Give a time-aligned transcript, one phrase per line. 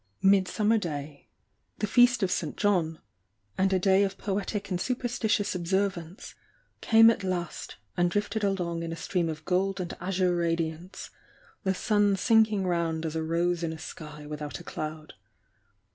[0.23, 1.29] Midsummer Day,
[1.77, 2.57] the Feast of St.
[2.57, 2.99] John,
[3.55, 6.33] and a day of poetic and superstitious observance,
[6.81, 11.11] came at last and drifted along in a stream of gold and azure radiance,
[11.63, 15.13] the sun sinking round as a rose in a sky without a cloud.